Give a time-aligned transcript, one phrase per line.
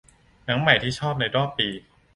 [0.45, 1.69] หนังใหม่ที่ชอบในรอบปี